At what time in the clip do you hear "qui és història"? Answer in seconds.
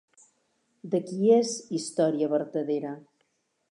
1.11-2.35